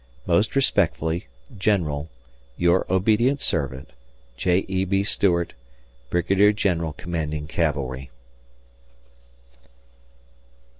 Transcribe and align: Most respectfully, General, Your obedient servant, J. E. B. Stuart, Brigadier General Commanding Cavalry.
Most 0.25 0.55
respectfully, 0.55 1.27
General, 1.55 2.09
Your 2.57 2.91
obedient 2.91 3.39
servant, 3.39 3.91
J. 4.35 4.65
E. 4.67 4.83
B. 4.83 5.03
Stuart, 5.03 5.53
Brigadier 6.09 6.53
General 6.53 6.93
Commanding 6.93 7.45
Cavalry. 7.45 8.09